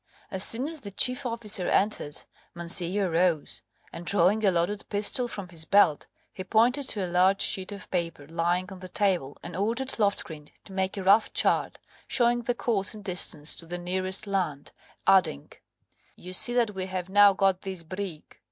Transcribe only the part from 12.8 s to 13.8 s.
and distance to the